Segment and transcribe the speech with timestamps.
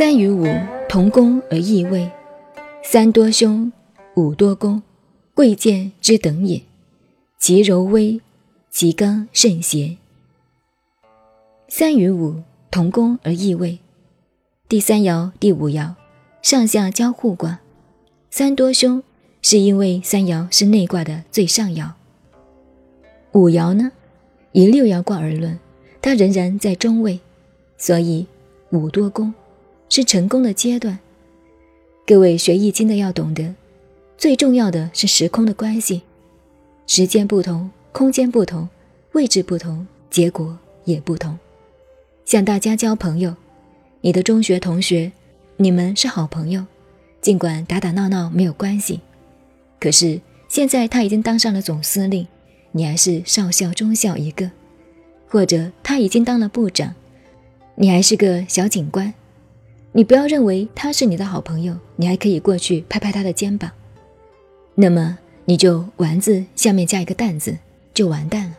[0.00, 0.46] 三与五
[0.88, 2.10] 同宫而异位，
[2.82, 3.70] 三多凶，
[4.16, 4.82] 五多功，
[5.34, 6.62] 贵贱之等也。
[7.38, 8.18] 其柔微，
[8.70, 9.98] 其刚甚邪。
[11.68, 13.78] 三与五同宫而异位，
[14.70, 15.92] 第三爻、第五爻
[16.40, 17.60] 上下交互卦。
[18.30, 19.02] 三多凶，
[19.42, 21.90] 是因为三爻是内卦的最上爻。
[23.32, 23.92] 五爻呢，
[24.52, 25.58] 以六爻卦而论，
[26.00, 27.20] 它仍然在中位，
[27.76, 28.26] 所以
[28.70, 29.34] 五多功。
[29.90, 30.98] 是成功的阶段。
[32.06, 33.54] 各位学易经的要懂得，
[34.16, 36.02] 最重要的是时空的关系，
[36.86, 38.68] 时间不同，空间不同，
[39.12, 41.38] 位置不同，结果也不同。
[42.24, 43.34] 像大家交朋友，
[44.00, 45.12] 你的中学同学，
[45.56, 46.64] 你们是好朋友，
[47.20, 49.00] 尽管打打闹闹没有关系，
[49.80, 52.26] 可是现在他已经当上了总司令，
[52.72, 54.50] 你还是少校、中校一个；
[55.28, 56.94] 或者他已经当了部长，
[57.74, 59.12] 你还是个小警官。
[59.92, 63.70] 你不要认为他是你的好朋友，你还可以过去拍拍他的肩膀，
[64.76, 67.56] 那么你就丸子下面加一个蛋字，
[67.92, 68.56] 就完蛋了。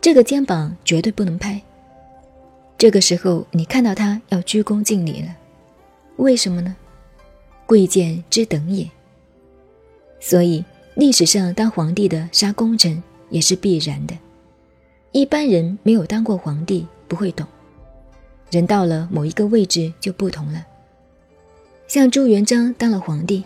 [0.00, 1.62] 这个肩膀绝对不能拍。
[2.76, 5.28] 这个时候你看到他要鞠躬敬礼了，
[6.16, 6.74] 为什么呢？
[7.64, 8.90] 贵贱之等也。
[10.18, 10.64] 所以
[10.96, 14.18] 历史上当皇帝的杀功臣也是必然的，
[15.12, 17.46] 一般人没有当过皇帝不会懂。
[18.52, 20.62] 人到了某一个位置就不同了。
[21.88, 23.42] 像朱元璋当了皇帝，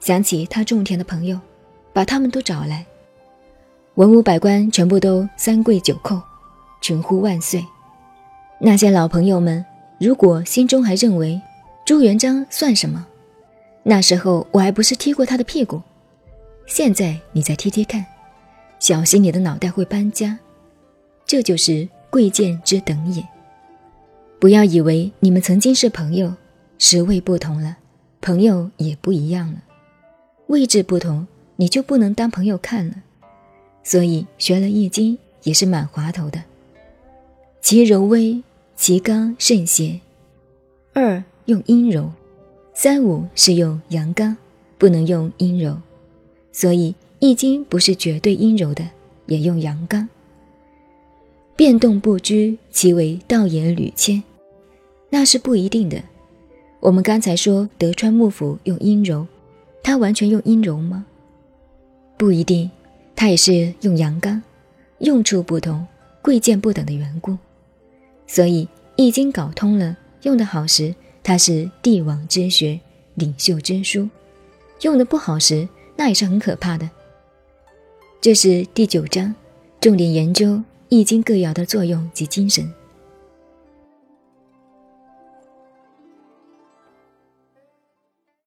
[0.00, 1.38] 想起他种田的朋友，
[1.92, 2.84] 把他们都找来，
[3.94, 6.20] 文武百官全部都三跪九叩，
[6.80, 7.64] 群呼万岁。
[8.58, 9.64] 那些老朋友们，
[10.00, 11.40] 如果心中还认为
[11.86, 13.06] 朱元璋算什么，
[13.84, 15.80] 那时候我还不是踢过他的屁股。
[16.66, 18.04] 现在你再踢踢看，
[18.80, 20.36] 小心你的脑袋会搬家。
[21.24, 23.22] 这就是贵贱之等也。
[24.42, 26.34] 不要以为你们曾经是朋友，
[26.76, 27.76] 时位不同了，
[28.20, 29.62] 朋友也不一样了。
[30.48, 32.94] 位置不同，你就不能当朋友看了。
[33.84, 36.42] 所以学了易经也是蛮滑头的。
[37.60, 38.42] 其柔微，
[38.74, 40.00] 其刚甚邪。
[40.92, 42.10] 二用阴柔，
[42.74, 44.36] 三五是用阳刚，
[44.76, 45.76] 不能用阴柔。
[46.50, 48.84] 所以易经不是绝对阴柔的，
[49.26, 50.08] 也用阳刚。
[51.54, 54.20] 变动不居，其为道也屡迁。
[55.14, 56.02] 那是不一定的。
[56.80, 59.26] 我们刚才说德川幕府用阴柔，
[59.82, 61.04] 他完全用阴柔吗？
[62.16, 62.70] 不一定，
[63.14, 64.42] 他也是用阳刚，
[65.00, 65.86] 用处不同，
[66.22, 67.36] 贵贱不等的缘故。
[68.26, 68.64] 所以
[68.96, 72.80] 《易经》搞通了，用得好时，它是帝王之学，
[73.16, 74.08] 领袖之书；
[74.80, 76.88] 用的不好时，那也是很可怕的。
[78.22, 79.34] 这是第九章，
[79.78, 80.46] 重点研究
[80.88, 82.72] 《易经》各爻的作用及精神。